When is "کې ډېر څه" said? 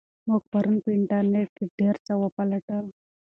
1.57-2.13